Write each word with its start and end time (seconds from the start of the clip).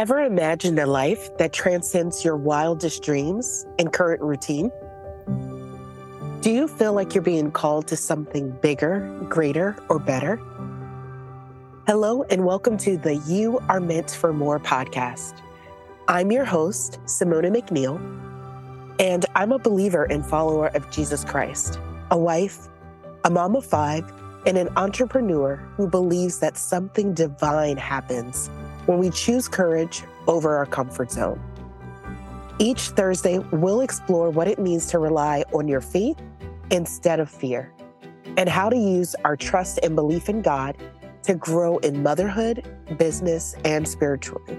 Ever 0.00 0.22
imagined 0.22 0.78
a 0.78 0.86
life 0.86 1.36
that 1.36 1.52
transcends 1.52 2.24
your 2.24 2.34
wildest 2.34 3.02
dreams 3.02 3.66
and 3.78 3.92
current 3.92 4.22
routine? 4.22 4.72
Do 6.40 6.50
you 6.50 6.68
feel 6.68 6.94
like 6.94 7.14
you're 7.14 7.20
being 7.20 7.50
called 7.52 7.86
to 7.88 7.98
something 7.98 8.50
bigger, 8.62 9.00
greater, 9.28 9.76
or 9.90 9.98
better? 9.98 10.36
Hello, 11.86 12.22
and 12.30 12.46
welcome 12.46 12.78
to 12.78 12.96
the 12.96 13.16
You 13.28 13.60
Are 13.68 13.78
Meant 13.78 14.10
for 14.12 14.32
More 14.32 14.58
podcast. 14.58 15.42
I'm 16.08 16.32
your 16.32 16.46
host, 16.46 16.98
Simona 17.04 17.54
McNeil, 17.54 18.00
and 18.98 19.26
I'm 19.34 19.52
a 19.52 19.58
believer 19.58 20.04
and 20.04 20.24
follower 20.24 20.68
of 20.68 20.90
Jesus 20.90 21.26
Christ, 21.26 21.78
a 22.10 22.16
wife, 22.16 22.68
a 23.24 23.30
mom 23.30 23.54
of 23.54 23.66
five, 23.66 24.10
and 24.46 24.56
an 24.56 24.70
entrepreneur 24.78 25.56
who 25.76 25.86
believes 25.86 26.38
that 26.38 26.56
something 26.56 27.12
divine 27.12 27.76
happens 27.76 28.48
when 28.86 28.98
we 28.98 29.10
choose 29.10 29.48
courage 29.48 30.02
over 30.26 30.56
our 30.56 30.66
comfort 30.66 31.10
zone. 31.10 31.40
Each 32.58 32.88
Thursday, 32.88 33.38
we'll 33.52 33.80
explore 33.80 34.30
what 34.30 34.46
it 34.46 34.58
means 34.58 34.86
to 34.88 34.98
rely 34.98 35.44
on 35.52 35.66
your 35.66 35.80
faith 35.80 36.18
instead 36.70 37.18
of 37.18 37.30
fear, 37.30 37.72
and 38.36 38.48
how 38.48 38.68
to 38.68 38.76
use 38.76 39.14
our 39.24 39.36
trust 39.36 39.80
and 39.82 39.96
belief 39.96 40.28
in 40.28 40.42
God 40.42 40.76
to 41.22 41.34
grow 41.34 41.78
in 41.78 42.02
motherhood, 42.02 42.64
business, 42.98 43.54
and 43.64 43.86
spiritually. 43.86 44.58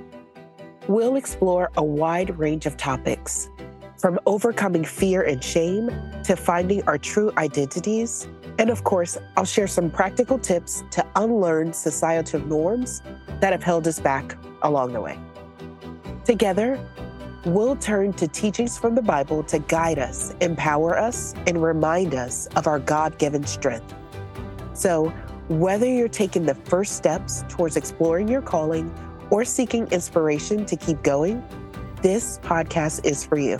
We'll 0.88 1.16
explore 1.16 1.72
a 1.77 1.83
wide 1.83 2.38
range 2.38 2.66
of 2.66 2.75
topics, 2.77 3.49
from 3.97 4.19
overcoming 4.25 4.83
fear 4.83 5.22
and 5.22 5.44
shame 5.44 5.91
to 6.23 6.35
finding 6.35 6.81
our 6.83 6.97
true 6.97 7.31
identities 7.38 8.27
and 8.61 8.70
of 8.70 8.83
course, 8.83 9.17
I'll 9.35 9.43
share 9.43 9.65
some 9.65 9.89
practical 9.89 10.38
tips 10.38 10.83
to 10.91 11.03
unlearn 11.15 11.73
societal 11.73 12.41
norms 12.41 13.02
that 13.39 13.53
have 13.53 13.63
held 13.63 13.88
us 13.88 13.99
back 13.99 14.38
along 14.61 14.93
the 14.93 15.02
way. 15.02 15.17
Together, 16.25 16.79
we'll 17.44 17.75
turn 17.75 18.13
to 18.13 18.27
teachings 18.27 18.77
from 18.77 18.94
the 18.94 19.02
Bible 19.02 19.41
to 19.45 19.58
guide 19.58 19.97
us, 19.97 20.36
empower 20.41 20.95
us, 20.95 21.33
and 21.47 21.63
remind 21.63 22.13
us 22.13 22.45
of 22.55 22.67
our 22.67 22.77
God 22.77 23.17
given 23.17 23.44
strength. 23.47 23.95
So, 24.73 25.09
whether 25.47 25.88
you're 25.88 26.08
taking 26.08 26.45
the 26.45 26.53
first 26.53 26.95
steps 26.95 27.43
towards 27.49 27.77
exploring 27.77 28.27
your 28.27 28.43
calling 28.43 28.93
or 29.31 29.43
seeking 29.43 29.88
inspiration 29.88 30.67
to 30.67 30.75
keep 30.75 31.02
going, 31.02 31.43
this 32.03 32.38
podcast 32.43 33.08
is 33.08 33.25
for 33.25 33.39
you. 33.39 33.58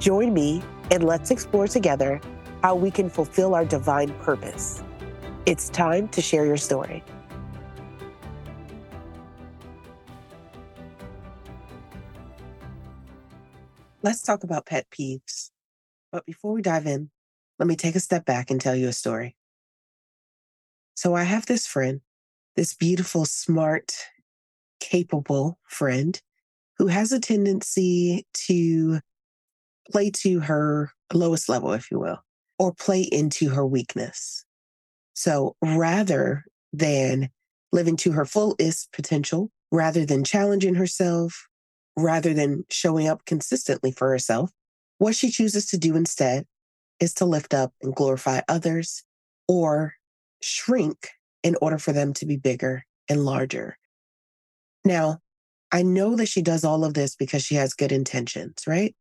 Join 0.00 0.34
me 0.34 0.60
and 0.90 1.04
let's 1.04 1.30
explore 1.30 1.68
together 1.68 2.20
how 2.62 2.76
we 2.76 2.90
can 2.90 3.10
fulfill 3.10 3.54
our 3.54 3.64
divine 3.64 4.14
purpose. 4.20 4.82
It's 5.46 5.68
time 5.68 6.06
to 6.08 6.22
share 6.22 6.46
your 6.46 6.56
story. 6.56 7.02
Let's 14.04 14.22
talk 14.22 14.44
about 14.44 14.66
pet 14.66 14.86
peeves. 14.90 15.50
But 16.12 16.24
before 16.24 16.52
we 16.52 16.62
dive 16.62 16.86
in, 16.86 17.10
let 17.58 17.66
me 17.66 17.74
take 17.74 17.96
a 17.96 18.00
step 18.00 18.24
back 18.24 18.50
and 18.50 18.60
tell 18.60 18.76
you 18.76 18.88
a 18.88 18.92
story. 18.92 19.36
So 20.94 21.14
I 21.14 21.24
have 21.24 21.46
this 21.46 21.66
friend, 21.66 22.00
this 22.54 22.74
beautiful, 22.74 23.24
smart, 23.24 23.94
capable 24.78 25.58
friend 25.64 26.20
who 26.78 26.88
has 26.88 27.12
a 27.12 27.20
tendency 27.20 28.26
to 28.34 29.00
play 29.90 30.10
to 30.10 30.40
her 30.40 30.92
lowest 31.12 31.48
level, 31.48 31.72
if 31.72 31.90
you 31.90 31.98
will 31.98 32.22
or 32.62 32.72
play 32.72 33.00
into 33.00 33.48
her 33.48 33.66
weakness. 33.66 34.44
So 35.14 35.56
rather 35.60 36.44
than 36.72 37.28
living 37.72 37.96
to 37.96 38.12
her 38.12 38.24
fullest 38.24 38.92
potential, 38.92 39.50
rather 39.72 40.06
than 40.06 40.22
challenging 40.22 40.76
herself, 40.76 41.48
rather 41.96 42.32
than 42.32 42.64
showing 42.70 43.08
up 43.08 43.24
consistently 43.24 43.90
for 43.90 44.10
herself, 44.10 44.52
what 44.98 45.16
she 45.16 45.32
chooses 45.32 45.66
to 45.66 45.76
do 45.76 45.96
instead 45.96 46.46
is 47.00 47.12
to 47.14 47.24
lift 47.24 47.52
up 47.52 47.72
and 47.82 47.96
glorify 47.96 48.42
others 48.48 49.02
or 49.48 49.94
shrink 50.40 51.08
in 51.42 51.56
order 51.60 51.78
for 51.78 51.92
them 51.92 52.12
to 52.12 52.26
be 52.26 52.36
bigger 52.36 52.84
and 53.08 53.24
larger. 53.24 53.76
Now, 54.84 55.18
I 55.72 55.82
know 55.82 56.14
that 56.14 56.28
she 56.28 56.42
does 56.42 56.62
all 56.62 56.84
of 56.84 56.94
this 56.94 57.16
because 57.16 57.42
she 57.42 57.56
has 57.56 57.74
good 57.74 57.90
intentions, 57.90 58.54
right? 58.68 58.94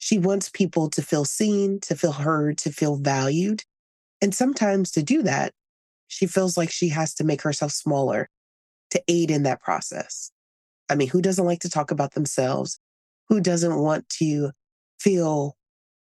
She 0.00 0.18
wants 0.18 0.48
people 0.48 0.88
to 0.90 1.02
feel 1.02 1.26
seen, 1.26 1.78
to 1.80 1.94
feel 1.94 2.12
heard, 2.12 2.56
to 2.58 2.72
feel 2.72 2.96
valued. 2.96 3.64
And 4.22 4.34
sometimes 4.34 4.90
to 4.92 5.02
do 5.02 5.22
that, 5.22 5.52
she 6.08 6.26
feels 6.26 6.56
like 6.56 6.70
she 6.70 6.88
has 6.88 7.14
to 7.14 7.24
make 7.24 7.42
herself 7.42 7.70
smaller 7.70 8.30
to 8.92 9.02
aid 9.08 9.30
in 9.30 9.42
that 9.42 9.60
process. 9.60 10.32
I 10.88 10.94
mean, 10.94 11.08
who 11.08 11.20
doesn't 11.20 11.44
like 11.44 11.60
to 11.60 11.70
talk 11.70 11.90
about 11.90 12.14
themselves? 12.14 12.80
Who 13.28 13.40
doesn't 13.40 13.76
want 13.76 14.08
to 14.20 14.52
feel 14.98 15.56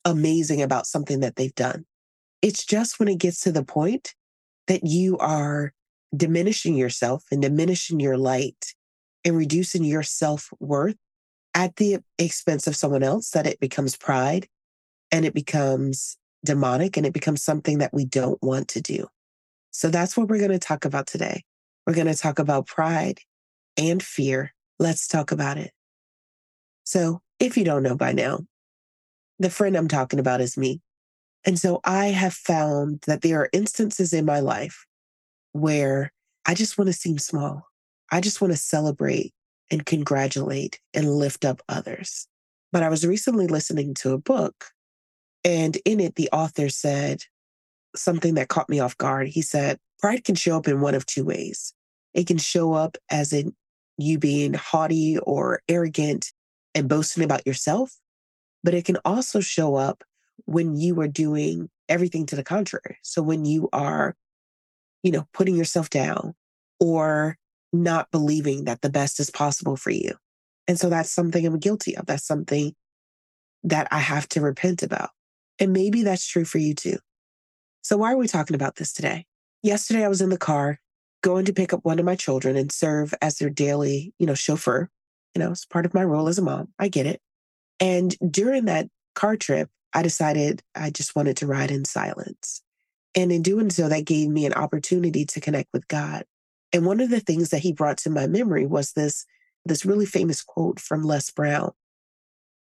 amazing 0.04 0.62
about 0.62 0.86
something 0.86 1.18
that 1.20 1.34
they've 1.34 1.54
done? 1.54 1.84
It's 2.40 2.64
just 2.64 3.00
when 3.00 3.08
it 3.08 3.18
gets 3.18 3.40
to 3.40 3.52
the 3.52 3.64
point 3.64 4.14
that 4.68 4.86
you 4.86 5.18
are 5.18 5.74
diminishing 6.16 6.76
yourself 6.76 7.24
and 7.32 7.42
diminishing 7.42 7.98
your 7.98 8.16
light 8.16 8.74
and 9.24 9.36
reducing 9.36 9.82
your 9.82 10.04
self 10.04 10.50
worth 10.60 10.96
at 11.54 11.76
the 11.76 11.98
expense 12.18 12.66
of 12.66 12.76
someone 12.76 13.02
else 13.02 13.30
that 13.30 13.46
it 13.46 13.60
becomes 13.60 13.96
pride 13.96 14.48
and 15.10 15.24
it 15.24 15.34
becomes 15.34 16.16
demonic 16.44 16.96
and 16.96 17.06
it 17.06 17.12
becomes 17.12 17.42
something 17.42 17.78
that 17.78 17.92
we 17.92 18.04
don't 18.04 18.42
want 18.42 18.68
to 18.68 18.80
do. 18.80 19.06
So 19.70 19.88
that's 19.88 20.16
what 20.16 20.28
we're 20.28 20.38
going 20.38 20.50
to 20.50 20.58
talk 20.58 20.84
about 20.84 21.06
today. 21.06 21.44
We're 21.86 21.94
going 21.94 22.06
to 22.06 22.14
talk 22.14 22.38
about 22.38 22.66
pride 22.66 23.20
and 23.76 24.02
fear. 24.02 24.54
Let's 24.78 25.08
talk 25.08 25.32
about 25.32 25.58
it. 25.58 25.72
So, 26.84 27.20
if 27.38 27.56
you 27.56 27.64
don't 27.64 27.82
know 27.82 27.96
by 27.96 28.12
now, 28.12 28.40
the 29.38 29.50
friend 29.50 29.76
I'm 29.76 29.88
talking 29.88 30.18
about 30.18 30.40
is 30.40 30.56
me. 30.56 30.80
And 31.44 31.58
so 31.58 31.80
I 31.84 32.06
have 32.06 32.34
found 32.34 33.02
that 33.06 33.22
there 33.22 33.40
are 33.40 33.48
instances 33.52 34.12
in 34.12 34.24
my 34.24 34.40
life 34.40 34.86
where 35.52 36.12
I 36.46 36.54
just 36.54 36.78
want 36.78 36.88
to 36.88 36.92
seem 36.92 37.18
small. 37.18 37.68
I 38.10 38.20
just 38.20 38.40
want 38.40 38.52
to 38.52 38.58
celebrate 38.58 39.32
and 39.70 39.84
congratulate 39.84 40.80
and 40.94 41.14
lift 41.14 41.44
up 41.44 41.60
others. 41.68 42.26
But 42.72 42.82
I 42.82 42.88
was 42.88 43.06
recently 43.06 43.46
listening 43.46 43.94
to 43.94 44.12
a 44.12 44.18
book, 44.18 44.66
and 45.44 45.76
in 45.84 46.00
it, 46.00 46.16
the 46.16 46.28
author 46.32 46.68
said 46.68 47.22
something 47.96 48.34
that 48.34 48.48
caught 48.48 48.68
me 48.68 48.80
off 48.80 48.96
guard. 48.98 49.28
He 49.28 49.42
said, 49.42 49.78
Pride 49.98 50.24
can 50.24 50.34
show 50.34 50.56
up 50.56 50.68
in 50.68 50.80
one 50.80 50.94
of 50.94 51.06
two 51.06 51.24
ways. 51.24 51.72
It 52.14 52.26
can 52.26 52.38
show 52.38 52.72
up 52.72 52.96
as 53.10 53.32
in 53.32 53.54
you 53.96 54.18
being 54.18 54.54
haughty 54.54 55.18
or 55.18 55.60
arrogant 55.68 56.32
and 56.74 56.88
boasting 56.88 57.24
about 57.24 57.46
yourself, 57.46 57.96
but 58.62 58.74
it 58.74 58.84
can 58.84 58.98
also 59.04 59.40
show 59.40 59.74
up 59.74 60.04
when 60.44 60.76
you 60.76 61.00
are 61.00 61.08
doing 61.08 61.68
everything 61.88 62.26
to 62.26 62.36
the 62.36 62.44
contrary. 62.44 62.98
So 63.02 63.22
when 63.22 63.44
you 63.44 63.68
are, 63.72 64.14
you 65.02 65.10
know, 65.10 65.26
putting 65.32 65.56
yourself 65.56 65.90
down 65.90 66.34
or 66.78 67.36
not 67.72 68.10
believing 68.10 68.64
that 68.64 68.80
the 68.80 68.90
best 68.90 69.20
is 69.20 69.30
possible 69.30 69.76
for 69.76 69.90
you. 69.90 70.12
And 70.66 70.78
so 70.78 70.88
that's 70.88 71.10
something 71.10 71.46
I'm 71.46 71.58
guilty 71.58 71.96
of. 71.96 72.06
That's 72.06 72.26
something 72.26 72.74
that 73.64 73.88
I 73.90 73.98
have 73.98 74.28
to 74.30 74.40
repent 74.40 74.82
about. 74.82 75.10
And 75.58 75.72
maybe 75.72 76.02
that's 76.02 76.26
true 76.26 76.44
for 76.44 76.58
you 76.58 76.74
too. 76.74 76.98
So 77.82 77.96
why 77.96 78.12
are 78.12 78.18
we 78.18 78.28
talking 78.28 78.54
about 78.54 78.76
this 78.76 78.92
today? 78.92 79.26
Yesterday 79.62 80.04
I 80.04 80.08
was 80.08 80.20
in 80.20 80.30
the 80.30 80.38
car 80.38 80.78
going 81.22 81.44
to 81.46 81.52
pick 81.52 81.72
up 81.72 81.80
one 81.84 81.98
of 81.98 82.04
my 82.04 82.14
children 82.14 82.56
and 82.56 82.70
serve 82.70 83.12
as 83.20 83.38
their 83.38 83.50
daily, 83.50 84.14
you 84.18 84.26
know, 84.26 84.34
chauffeur. 84.34 84.88
You 85.34 85.40
know, 85.40 85.50
it's 85.50 85.64
part 85.64 85.86
of 85.86 85.94
my 85.94 86.04
role 86.04 86.28
as 86.28 86.38
a 86.38 86.42
mom. 86.42 86.68
I 86.78 86.88
get 86.88 87.06
it. 87.06 87.20
And 87.80 88.16
during 88.30 88.66
that 88.66 88.88
car 89.14 89.36
trip, 89.36 89.68
I 89.92 90.02
decided 90.02 90.62
I 90.74 90.90
just 90.90 91.16
wanted 91.16 91.36
to 91.38 91.46
ride 91.46 91.70
in 91.70 91.84
silence. 91.84 92.62
And 93.14 93.32
in 93.32 93.42
doing 93.42 93.70
so, 93.70 93.88
that 93.88 94.04
gave 94.04 94.28
me 94.28 94.46
an 94.46 94.54
opportunity 94.54 95.24
to 95.26 95.40
connect 95.40 95.70
with 95.72 95.88
God. 95.88 96.24
And 96.72 96.84
one 96.84 97.00
of 97.00 97.10
the 97.10 97.20
things 97.20 97.50
that 97.50 97.60
he 97.60 97.72
brought 97.72 97.98
to 97.98 98.10
my 98.10 98.26
memory 98.26 98.66
was 98.66 98.92
this, 98.92 99.24
this 99.64 99.84
really 99.84 100.06
famous 100.06 100.42
quote 100.42 100.80
from 100.80 101.02
Les 101.02 101.30
Brown 101.30 101.72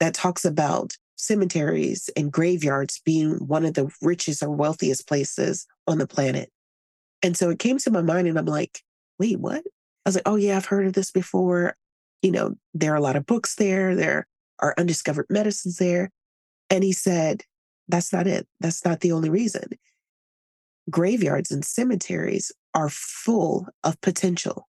that 0.01 0.15
talks 0.15 0.45
about 0.45 0.97
cemeteries 1.17 2.11
and 2.17 2.33
graveyards 2.33 3.01
being 3.05 3.37
one 3.47 3.65
of 3.65 3.75
the 3.75 3.91
richest 4.03 4.43
or 4.43 4.51
wealthiest 4.51 5.09
places 5.09 5.67
on 5.87 5.99
the 5.99 6.07
planet. 6.07 6.51
And 7.23 7.37
so 7.37 7.49
it 7.51 7.59
came 7.59 7.79
to 7.79 7.91
my 7.91 8.03
mind, 8.03 8.29
and 8.29 8.39
I'm 8.39 8.45
like, 8.45 8.83
wait, 9.19 9.41
what? 9.41 9.63
I 10.05 10.09
was 10.09 10.17
like, 10.17 10.27
oh, 10.27 10.37
yeah, 10.37 10.57
I've 10.57 10.67
heard 10.67 10.87
of 10.87 10.93
this 10.93 11.11
before. 11.11 11.77
You 12.21 12.33
know, 12.33 12.55
there 12.75 12.93
are 12.93 12.97
a 12.97 13.03
lot 13.03 13.17
of 13.17 13.27
books 13.27 13.55
there, 13.55 13.95
there 13.95 14.27
are 14.61 14.75
undiscovered 14.77 15.27
medicines 15.31 15.79
there. 15.79 16.11
And 16.69 16.85
he 16.85 16.93
said, 16.93 17.45
that's 17.89 18.13
not 18.13 18.27
it. 18.27 18.47
That's 18.61 18.85
not 18.85 19.01
the 19.01 19.13
only 19.13 19.31
reason. 19.31 19.71
Graveyards 20.91 21.51
and 21.51 21.65
cemeteries 21.65 22.53
are 22.75 22.89
full 22.89 23.67
of 23.83 24.01
potential. 24.01 24.69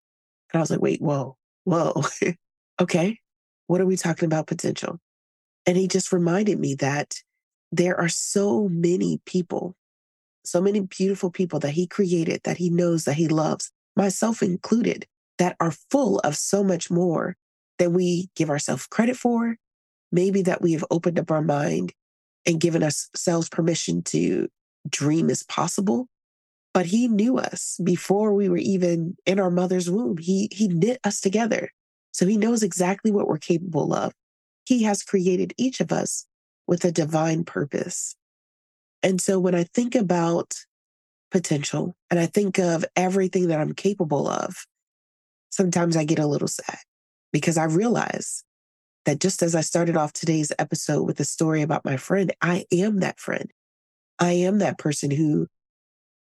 And 0.53 0.59
I 0.59 0.61
was 0.61 0.71
like, 0.71 0.81
wait, 0.81 1.01
whoa, 1.01 1.37
whoa. 1.63 2.03
okay. 2.81 3.19
What 3.67 3.81
are 3.81 3.85
we 3.85 3.97
talking 3.97 4.25
about 4.25 4.47
potential? 4.47 4.99
And 5.65 5.75
he 5.75 5.87
just 5.87 6.13
reminded 6.13 6.59
me 6.59 6.75
that 6.75 7.15
there 7.71 7.99
are 7.99 8.09
so 8.09 8.69
many 8.69 9.19
people, 9.25 9.75
so 10.45 10.61
many 10.61 10.81
beautiful 10.81 11.31
people 11.31 11.59
that 11.59 11.71
he 11.71 11.87
created, 11.87 12.41
that 12.43 12.57
he 12.57 12.69
knows, 12.69 13.05
that 13.05 13.15
he 13.15 13.27
loves, 13.27 13.71
myself 13.95 14.43
included, 14.43 15.07
that 15.39 15.55
are 15.59 15.73
full 15.89 16.19
of 16.19 16.35
so 16.35 16.63
much 16.63 16.91
more 16.91 17.35
than 17.79 17.93
we 17.93 18.29
give 18.35 18.49
ourselves 18.49 18.85
credit 18.87 19.17
for. 19.17 19.57
Maybe 20.11 20.43
that 20.43 20.61
we 20.61 20.73
have 20.73 20.85
opened 20.91 21.19
up 21.19 21.31
our 21.31 21.41
mind 21.41 21.91
and 22.45 22.61
given 22.61 22.83
ourselves 22.83 23.49
permission 23.49 24.03
to 24.03 24.47
dream 24.89 25.29
is 25.29 25.43
possible. 25.43 26.07
But 26.73 26.87
he 26.87 27.07
knew 27.07 27.37
us 27.37 27.79
before 27.83 28.33
we 28.33 28.49
were 28.49 28.57
even 28.57 29.15
in 29.25 29.39
our 29.39 29.49
mother's 29.49 29.89
womb. 29.89 30.17
He, 30.17 30.49
he 30.51 30.67
knit 30.67 30.99
us 31.05 31.21
together. 31.21 31.71
So 32.11 32.25
he 32.25 32.37
knows 32.37 32.63
exactly 32.63 33.11
what 33.11 33.27
we're 33.27 33.37
capable 33.37 33.93
of. 33.93 34.13
He 34.65 34.83
has 34.83 35.03
created 35.03 35.53
each 35.57 35.79
of 35.79 35.91
us 35.91 36.25
with 36.67 36.83
a 36.83 36.91
divine 36.91 37.45
purpose. 37.45 38.15
And 39.03 39.21
so 39.21 39.39
when 39.39 39.55
I 39.55 39.63
think 39.63 39.95
about 39.95 40.55
potential 41.31 41.95
and 42.09 42.19
I 42.19 42.25
think 42.25 42.57
of 42.57 42.83
everything 42.95 43.47
that 43.49 43.59
I'm 43.59 43.73
capable 43.73 44.27
of, 44.27 44.65
sometimes 45.49 45.95
I 45.95 46.03
get 46.03 46.19
a 46.19 46.27
little 46.27 46.47
sad 46.47 46.79
because 47.31 47.57
I 47.57 47.65
realize 47.65 48.43
that 49.05 49.19
just 49.19 49.43
as 49.43 49.55
I 49.55 49.61
started 49.61 49.95
off 49.95 50.13
today's 50.13 50.51
episode 50.57 51.03
with 51.03 51.19
a 51.19 51.25
story 51.25 51.61
about 51.61 51.85
my 51.85 51.97
friend, 51.97 52.33
I 52.41 52.65
am 52.71 52.99
that 52.99 53.19
friend. 53.19 53.51
I 54.19 54.31
am 54.31 54.59
that 54.59 54.77
person 54.77 55.11
who 55.11 55.47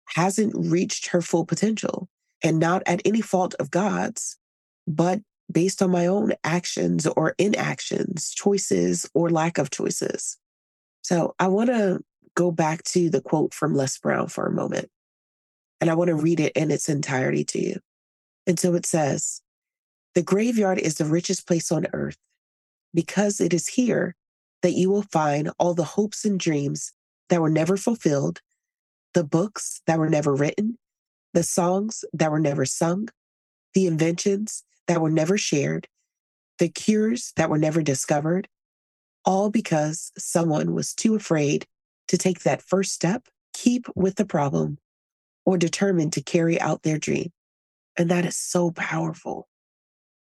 hasn't 0.07 0.55
reached 0.57 1.09
her 1.09 1.23
full 1.23 1.45
potential 1.45 2.09
and 2.43 2.59
not 2.59 2.83
at 2.87 3.03
any 3.05 3.21
fault 3.21 3.55
of 3.59 3.71
God's, 3.71 4.37
but 4.87 5.21
based 5.51 5.83
on 5.83 5.91
my 5.91 6.07
own 6.07 6.33
actions 6.45 7.07
or 7.07 7.35
inactions, 7.39 8.31
choices 8.31 9.09
or 9.15 9.31
lack 9.31 9.59
of 9.59 9.71
choices. 9.71 10.39
So 11.03 11.35
I 11.39 11.49
want 11.49 11.71
to 11.71 12.01
go 12.35 12.51
back 12.51 12.83
to 12.85 13.11
the 13.11 13.21
quote 13.21 13.53
from 13.53 13.75
Les 13.75 13.99
Brown 13.99 14.29
for 14.29 14.47
a 14.47 14.53
moment, 14.53 14.89
and 15.81 15.91
I 15.91 15.95
want 15.95 16.09
to 16.09 16.15
read 16.15 16.41
it 16.41 16.53
in 16.55 16.71
its 16.71 16.89
entirety 16.89 17.45
to 17.45 17.61
you. 17.61 17.81
And 18.47 18.59
so 18.59 18.75
it 18.75 18.87
says, 18.87 19.43
The 20.15 20.23
graveyard 20.23 20.79
is 20.79 20.97
the 20.97 21.05
richest 21.05 21.47
place 21.47 21.71
on 21.71 21.87
earth 21.93 22.17
because 22.95 23.41
it 23.41 23.53
is 23.53 23.69
here 23.69 24.15
that 24.63 24.73
you 24.73 24.91
will 24.91 25.03
find 25.03 25.51
all 25.59 25.75
the 25.75 25.85
hopes 25.85 26.25
and 26.25 26.39
dreams 26.39 26.93
that 27.33 27.41
were 27.41 27.49
never 27.49 27.79
fulfilled, 27.79 28.43
the 29.15 29.25
books 29.25 29.81
that 29.87 29.99
were 29.99 30.11
never 30.11 30.35
written, 30.35 30.77
the 31.33 31.43
songs 31.43 32.05
that 32.13 32.31
were 32.31 32.39
never 32.39 32.67
sung, 32.67 33.09
the 33.73 33.87
inventions 33.87 34.65
that 34.87 35.01
were 35.01 35.11
never 35.11 35.39
shared, 35.39 35.89
the 36.59 36.69
cures 36.69 37.33
that 37.37 37.49
were 37.49 37.57
never 37.57 37.81
discovered, 37.81 38.49
all 39.25 39.49
because 39.49 40.13
someone 40.19 40.75
was 40.75 40.93
too 40.93 41.15
afraid 41.15 41.65
to 42.09 42.19
take 42.19 42.41
that 42.41 42.61
first 42.61 42.93
step, 42.93 43.27
keep 43.55 43.87
with 43.97 44.17
the 44.17 44.27
problem, 44.27 44.77
or 45.47 45.57
determined 45.57 46.13
to 46.13 46.23
carry 46.23 46.61
out 46.61 46.83
their 46.83 46.99
dream. 46.99 47.33
And 47.97 48.11
that 48.11 48.27
is 48.27 48.37
so 48.37 48.73
powerful. 48.73 49.49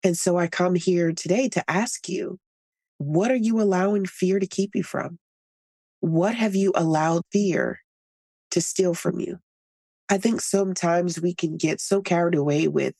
And 0.04 0.16
so 0.16 0.38
I 0.38 0.46
come 0.46 0.76
here 0.76 1.10
today 1.10 1.48
to 1.48 1.68
ask 1.68 2.08
you 2.08 2.38
what 2.98 3.32
are 3.32 3.34
you 3.34 3.60
allowing 3.60 4.06
fear 4.06 4.38
to 4.38 4.46
keep 4.46 4.76
you 4.76 4.84
from? 4.84 5.18
What 6.02 6.34
have 6.34 6.56
you 6.56 6.72
allowed 6.74 7.22
fear 7.30 7.78
to 8.50 8.60
steal 8.60 8.92
from 8.92 9.20
you? 9.20 9.38
I 10.08 10.18
think 10.18 10.40
sometimes 10.40 11.20
we 11.20 11.32
can 11.32 11.56
get 11.56 11.80
so 11.80 12.02
carried 12.02 12.34
away 12.34 12.66
with 12.66 12.94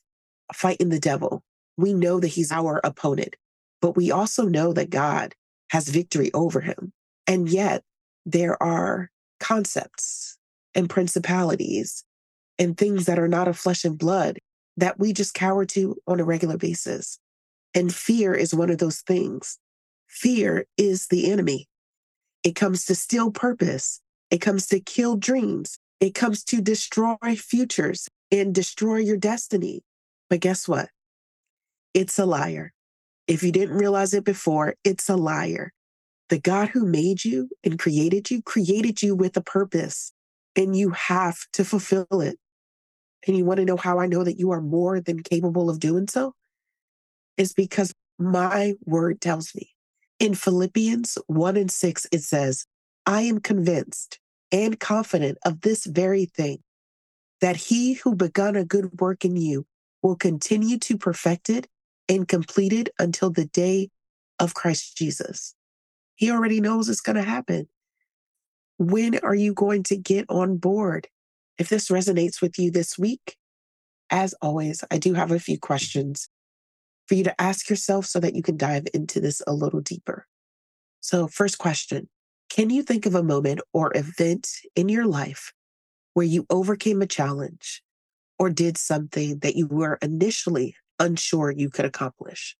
fighting 0.53 0.87
the 0.87 1.01
devil. 1.01 1.43
We 1.75 1.93
know 1.93 2.21
that 2.21 2.29
he's 2.29 2.49
our 2.49 2.79
opponent, 2.81 3.35
but 3.81 3.97
we 3.97 4.09
also 4.09 4.45
know 4.45 4.71
that 4.71 4.89
God 4.89 5.35
has 5.71 5.89
victory 5.89 6.31
over 6.33 6.61
him. 6.61 6.93
And 7.27 7.49
yet 7.49 7.83
there 8.25 8.61
are 8.63 9.09
concepts 9.41 10.37
and 10.73 10.89
principalities 10.89 12.05
and 12.57 12.77
things 12.77 13.03
that 13.03 13.19
are 13.19 13.27
not 13.27 13.49
of 13.49 13.59
flesh 13.59 13.83
and 13.83 13.97
blood 13.97 14.39
that 14.77 14.97
we 14.97 15.11
just 15.11 15.33
cower 15.33 15.65
to 15.65 15.97
on 16.07 16.21
a 16.21 16.23
regular 16.23 16.55
basis. 16.55 17.19
And 17.75 17.93
fear 17.93 18.33
is 18.33 18.55
one 18.55 18.69
of 18.69 18.77
those 18.77 19.01
things. 19.01 19.59
Fear 20.07 20.67
is 20.77 21.07
the 21.07 21.29
enemy. 21.29 21.67
It 22.43 22.55
comes 22.55 22.85
to 22.85 22.95
steal 22.95 23.31
purpose. 23.31 24.01
It 24.29 24.39
comes 24.39 24.67
to 24.67 24.79
kill 24.79 25.15
dreams. 25.15 25.77
It 25.99 26.13
comes 26.13 26.43
to 26.45 26.61
destroy 26.61 27.17
futures 27.37 28.09
and 28.31 28.53
destroy 28.53 28.97
your 28.97 29.17
destiny. 29.17 29.81
But 30.29 30.41
guess 30.41 30.67
what? 30.67 30.89
It's 31.93 32.19
a 32.19 32.25
liar. 32.25 32.73
If 33.27 33.43
you 33.43 33.51
didn't 33.51 33.77
realize 33.77 34.13
it 34.13 34.25
before, 34.25 34.75
it's 34.83 35.07
a 35.07 35.15
liar. 35.15 35.71
The 36.29 36.39
God 36.39 36.69
who 36.69 36.85
made 36.85 37.23
you 37.23 37.49
and 37.63 37.79
created 37.79 38.31
you 38.31 38.41
created 38.41 39.01
you 39.01 39.15
with 39.15 39.37
a 39.37 39.41
purpose, 39.41 40.11
and 40.55 40.75
you 40.75 40.89
have 40.91 41.37
to 41.53 41.63
fulfill 41.63 42.21
it. 42.21 42.37
And 43.27 43.37
you 43.37 43.45
want 43.45 43.59
to 43.59 43.65
know 43.65 43.77
how 43.77 43.99
I 43.99 44.07
know 44.07 44.23
that 44.23 44.39
you 44.39 44.51
are 44.51 44.61
more 44.61 44.99
than 44.99 45.23
capable 45.23 45.69
of 45.69 45.79
doing 45.79 46.07
so? 46.07 46.33
Is 47.37 47.53
because 47.53 47.93
my 48.19 48.73
word 48.85 49.21
tells 49.21 49.55
me. 49.55 49.72
In 50.23 50.35
Philippians 50.35 51.17
1 51.27 51.57
and 51.57 51.69
6, 51.69 52.07
it 52.13 52.21
says, 52.21 52.65
I 53.05 53.23
am 53.23 53.41
convinced 53.41 54.19
and 54.53 54.79
confident 54.79 55.37
of 55.43 55.59
this 55.59 55.85
very 55.85 56.23
thing, 56.23 56.59
that 57.41 57.57
he 57.57 57.95
who 57.95 58.15
begun 58.15 58.55
a 58.55 58.63
good 58.63 59.01
work 59.01 59.25
in 59.25 59.35
you 59.35 59.65
will 60.01 60.15
continue 60.15 60.79
to 60.79 60.97
perfect 60.97 61.49
it 61.49 61.67
and 62.07 62.25
complete 62.25 62.71
it 62.71 62.87
until 62.97 63.31
the 63.31 63.47
day 63.47 63.89
of 64.39 64.53
Christ 64.53 64.95
Jesus. 64.95 65.55
He 66.15 66.31
already 66.31 66.61
knows 66.61 66.87
it's 66.87 67.01
going 67.01 67.17
to 67.17 67.21
happen. 67.21 67.67
When 68.77 69.19
are 69.23 69.35
you 69.35 69.53
going 69.53 69.83
to 69.83 69.97
get 69.97 70.25
on 70.29 70.55
board? 70.55 71.09
If 71.57 71.67
this 71.67 71.89
resonates 71.89 72.41
with 72.41 72.57
you 72.57 72.71
this 72.71 72.97
week, 72.97 73.35
as 74.09 74.33
always, 74.41 74.85
I 74.89 74.99
do 74.99 75.15
have 75.15 75.33
a 75.33 75.39
few 75.39 75.59
questions 75.59 76.29
for 77.13 77.17
you 77.17 77.23
to 77.23 77.39
ask 77.39 77.69
yourself 77.69 78.07
so 78.07 78.19
that 78.19 78.33
you 78.33 78.41
can 78.41 78.57
dive 78.57 78.87
into 78.91 79.19
this 79.19 79.39
a 79.45 79.53
little 79.53 79.81
deeper. 79.81 80.25
So, 80.99 81.27
first 81.27 81.59
question 81.59 82.09
Can 82.49 82.71
you 82.71 82.81
think 82.81 83.05
of 83.05 83.13
a 83.13 83.21
moment 83.21 83.61
or 83.71 83.95
event 83.95 84.49
in 84.75 84.89
your 84.89 85.05
life 85.05 85.53
where 86.15 86.25
you 86.25 86.47
overcame 86.49 87.03
a 87.03 87.05
challenge 87.05 87.83
or 88.39 88.49
did 88.49 88.79
something 88.79 89.37
that 89.39 89.55
you 89.55 89.67
were 89.67 89.99
initially 90.01 90.75
unsure 90.97 91.51
you 91.51 91.69
could 91.69 91.85
accomplish. 91.85 92.55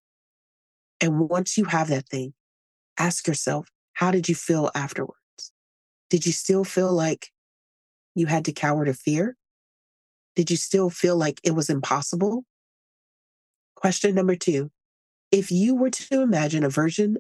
And 1.02 1.28
once 1.30 1.58
you 1.58 1.66
have 1.66 1.88
that 1.88 2.08
thing, 2.08 2.36
ask 3.00 3.28
yourself, 3.28 3.70
how 3.94 4.12
did 4.12 4.30
you 4.30 4.36
feel 4.36 4.70
afterwards? 4.76 5.18
Did 6.12 6.28
you 6.28 6.32
still 6.32 6.64
feel 6.64 6.94
like 6.94 7.32
you 8.14 8.28
had 8.28 8.46
to 8.46 8.52
cower 8.52 8.86
to 8.86 8.94
fear? 8.94 9.36
Did 10.36 10.52
you 10.52 10.58
still 10.58 10.92
feel 10.92 11.18
like 11.18 11.42
it 11.44 11.56
was 11.56 11.72
impossible? 11.72 12.46
Question 13.84 14.16
number 14.16 14.38
two 14.38 14.72
If 15.30 15.52
you 15.52 15.76
were 15.76 15.90
to 15.90 16.22
imagine 16.22 16.64
a 16.64 16.70
version 16.70 17.18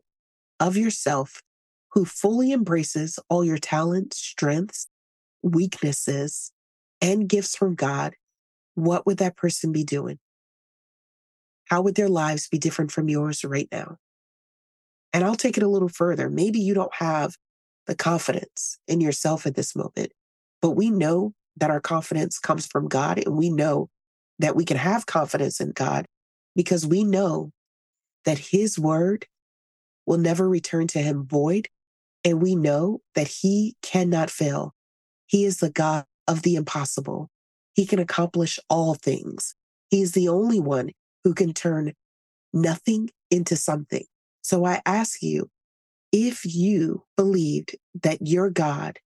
of 0.61 0.77
yourself 0.77 1.41
who 1.91 2.05
fully 2.05 2.53
embraces 2.53 3.19
all 3.27 3.43
your 3.43 3.57
talents, 3.57 4.17
strengths, 4.17 4.87
weaknesses, 5.41 6.53
and 7.01 7.27
gifts 7.27 7.57
from 7.57 7.75
God, 7.75 8.13
what 8.75 9.05
would 9.05 9.17
that 9.17 9.35
person 9.35 9.73
be 9.73 9.83
doing? 9.83 10.19
How 11.65 11.81
would 11.81 11.95
their 11.95 12.07
lives 12.07 12.47
be 12.47 12.59
different 12.59 12.93
from 12.93 13.09
yours 13.09 13.43
right 13.43 13.67
now? 13.69 13.97
And 15.11 15.25
I'll 15.25 15.35
take 15.35 15.57
it 15.57 15.63
a 15.63 15.69
little 15.69 15.89
further. 15.89 16.29
Maybe 16.29 16.61
you 16.61 16.73
don't 16.73 16.95
have 16.95 17.35
the 17.87 17.95
confidence 17.95 18.79
in 18.87 19.01
yourself 19.01 19.45
at 19.45 19.55
this 19.55 19.75
moment, 19.75 20.13
but 20.61 20.77
we 20.77 20.89
know 20.89 21.33
that 21.57 21.71
our 21.71 21.81
confidence 21.81 22.39
comes 22.39 22.65
from 22.65 22.87
God 22.87 23.17
and 23.17 23.35
we 23.35 23.49
know 23.49 23.89
that 24.39 24.55
we 24.55 24.63
can 24.63 24.77
have 24.77 25.05
confidence 25.05 25.59
in 25.59 25.71
God 25.71 26.05
because 26.55 26.85
we 26.85 27.03
know 27.03 27.51
that 28.25 28.37
his 28.37 28.79
word 28.79 29.27
will 30.05 30.17
never 30.17 30.47
return 30.47 30.87
to 30.87 30.99
him 30.99 31.25
void. 31.25 31.67
And 32.25 32.41
we 32.41 32.55
know 32.55 33.01
that 33.15 33.27
he 33.27 33.75
cannot 33.81 34.29
fail. 34.29 34.73
He 35.27 35.45
is 35.45 35.57
the 35.57 35.69
God 35.69 36.05
of 36.27 36.43
the 36.43 36.55
impossible. 36.55 37.29
He 37.73 37.85
can 37.85 37.99
accomplish 37.99 38.59
all 38.69 38.93
things. 38.93 39.55
He 39.89 40.01
is 40.01 40.13
the 40.13 40.29
only 40.29 40.59
one 40.59 40.91
who 41.23 41.33
can 41.33 41.53
turn 41.53 41.93
nothing 42.53 43.09
into 43.29 43.55
something. 43.55 44.05
So 44.41 44.65
I 44.65 44.81
ask 44.85 45.21
you, 45.21 45.49
if 46.11 46.45
you 46.45 47.03
believed 47.17 47.75
that 48.03 48.19
your 48.21 48.49
God 48.49 48.99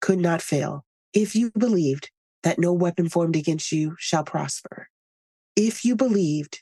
could 0.00 0.18
not 0.18 0.42
fail, 0.42 0.84
if 1.12 1.36
you 1.36 1.50
believed 1.56 2.10
that 2.42 2.58
no 2.58 2.72
weapon 2.72 3.08
formed 3.08 3.36
against 3.36 3.70
you 3.70 3.94
shall 3.98 4.24
prosper, 4.24 4.88
if 5.56 5.84
you 5.84 5.96
believed 5.96 6.60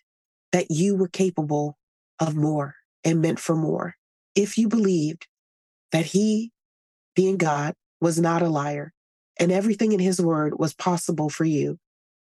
that 0.52 0.70
you 0.70 0.96
were 0.96 1.08
capable 1.08 1.78
of 2.18 2.34
more 2.34 2.74
and 3.04 3.20
meant 3.20 3.38
for 3.38 3.56
more, 3.56 3.96
if 4.34 4.58
you 4.58 4.68
believed 4.68 5.26
that 5.92 6.06
He, 6.06 6.52
being 7.14 7.36
God, 7.36 7.74
was 8.00 8.18
not 8.18 8.42
a 8.42 8.48
liar 8.48 8.92
and 9.38 9.52
everything 9.52 9.92
in 9.92 10.00
His 10.00 10.20
word 10.20 10.58
was 10.58 10.74
possible 10.74 11.30
for 11.30 11.44
you, 11.44 11.78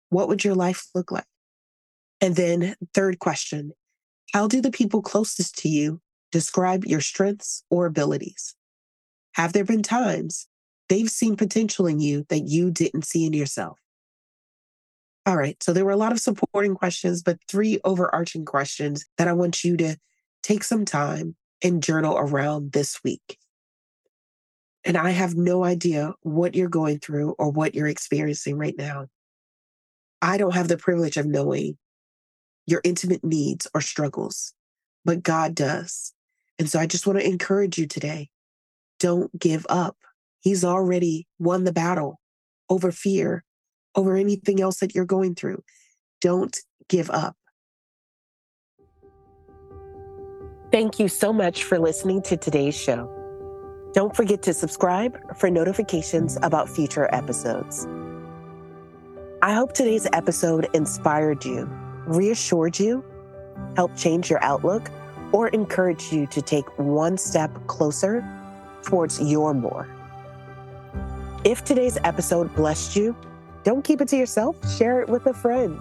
what 0.09 0.27
would 0.27 0.43
your 0.43 0.55
life 0.55 0.87
look 0.93 1.11
like? 1.11 1.25
And 2.19 2.35
then, 2.35 2.75
third 2.93 3.19
question 3.19 3.71
How 4.33 4.47
do 4.47 4.61
the 4.61 4.71
people 4.71 5.01
closest 5.01 5.57
to 5.59 5.69
you 5.69 6.01
describe 6.31 6.85
your 6.85 7.01
strengths 7.01 7.63
or 7.69 7.85
abilities? 7.85 8.55
Have 9.33 9.53
there 9.53 9.65
been 9.65 9.83
times 9.83 10.47
they've 10.89 11.09
seen 11.09 11.35
potential 11.35 11.87
in 11.87 11.99
you 11.99 12.25
that 12.29 12.47
you 12.47 12.69
didn't 12.69 13.05
see 13.05 13.25
in 13.25 13.33
yourself? 13.33 13.79
All 15.25 15.37
right. 15.37 15.61
So 15.61 15.71
there 15.71 15.85
were 15.85 15.91
a 15.91 15.97
lot 15.97 16.11
of 16.11 16.19
supporting 16.19 16.75
questions, 16.75 17.21
but 17.21 17.37
three 17.47 17.79
overarching 17.83 18.45
questions 18.45 19.05
that 19.17 19.27
I 19.27 19.33
want 19.33 19.63
you 19.63 19.77
to 19.77 19.97
take 20.41 20.63
some 20.63 20.85
time 20.85 21.35
and 21.63 21.83
journal 21.83 22.17
around 22.17 22.71
this 22.71 23.03
week. 23.03 23.37
And 24.83 24.97
I 24.97 25.11
have 25.11 25.35
no 25.35 25.63
idea 25.63 26.13
what 26.21 26.55
you're 26.55 26.69
going 26.69 26.99
through 26.99 27.35
or 27.37 27.51
what 27.51 27.75
you're 27.75 27.87
experiencing 27.87 28.57
right 28.57 28.75
now. 28.75 29.07
I 30.23 30.37
don't 30.37 30.55
have 30.55 30.67
the 30.67 30.77
privilege 30.77 31.17
of 31.17 31.27
knowing 31.27 31.77
your 32.65 32.81
intimate 32.83 33.23
needs 33.23 33.67
or 33.75 33.81
struggles, 33.81 34.53
but 35.05 35.21
God 35.21 35.53
does. 35.53 36.13
And 36.57 36.69
so 36.69 36.79
I 36.79 36.87
just 36.87 37.05
want 37.05 37.19
to 37.19 37.25
encourage 37.25 37.77
you 37.77 37.87
today 37.87 38.29
don't 38.99 39.37
give 39.39 39.65
up. 39.67 39.97
He's 40.41 40.63
already 40.63 41.27
won 41.39 41.63
the 41.63 41.73
battle 41.73 42.19
over 42.69 42.91
fear, 42.91 43.43
over 43.95 44.15
anything 44.15 44.61
else 44.61 44.79
that 44.79 44.95
you're 44.95 45.05
going 45.05 45.35
through. 45.35 45.63
Don't 46.21 46.57
give 46.87 47.09
up. 47.09 47.35
Thank 50.71 50.99
you 50.99 51.09
so 51.09 51.33
much 51.33 51.63
for 51.65 51.79
listening 51.79 52.21
to 52.23 52.37
today's 52.37 52.75
show. 52.75 53.09
Don't 53.93 54.15
forget 54.15 54.41
to 54.43 54.53
subscribe 54.53 55.37
for 55.37 55.49
notifications 55.49 56.37
about 56.43 56.69
future 56.69 57.13
episodes. 57.13 57.87
I 59.41 59.53
hope 59.53 59.73
today's 59.73 60.07
episode 60.13 60.69
inspired 60.73 61.43
you, 61.43 61.65
reassured 62.05 62.79
you, 62.79 63.03
helped 63.75 63.97
change 63.97 64.29
your 64.29 64.41
outlook, 64.43 64.89
or 65.33 65.49
encouraged 65.49 66.13
you 66.13 66.25
to 66.27 66.41
take 66.41 66.65
one 66.79 67.17
step 67.17 67.51
closer 67.67 68.25
towards 68.83 69.19
your 69.21 69.53
more. 69.53 69.89
If 71.43 71.65
today's 71.65 71.97
episode 72.03 72.53
blessed 72.55 72.95
you, 72.95 73.15
don't 73.63 73.83
keep 73.83 74.01
it 74.01 74.07
to 74.09 74.17
yourself, 74.17 74.55
share 74.77 75.01
it 75.01 75.09
with 75.09 75.27
a 75.27 75.33
friend. 75.33 75.79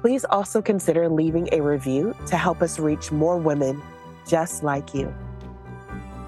Please 0.00 0.24
also 0.24 0.62
consider 0.62 1.08
leaving 1.08 1.48
a 1.52 1.60
review 1.60 2.14
to 2.26 2.36
help 2.36 2.62
us 2.62 2.78
reach 2.78 3.10
more 3.10 3.36
women 3.36 3.82
just 4.26 4.62
like 4.62 4.94
you. 4.94 5.12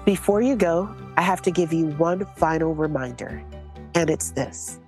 Before 0.05 0.41
you 0.41 0.55
go, 0.55 0.93
I 1.17 1.21
have 1.21 1.41
to 1.43 1.51
give 1.51 1.71
you 1.73 1.87
one 1.91 2.25
final 2.35 2.73
reminder, 2.73 3.43
and 3.95 4.09
it's 4.09 4.31
this 4.31 4.79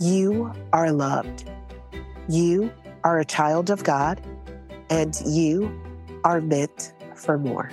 You 0.00 0.52
are 0.72 0.90
loved. 0.90 1.50
You 2.28 2.72
are 3.04 3.20
a 3.20 3.24
child 3.24 3.70
of 3.70 3.84
God, 3.84 4.20
and 4.90 5.14
you 5.26 5.70
are 6.24 6.40
meant 6.40 6.94
for 7.14 7.38
more. 7.38 7.70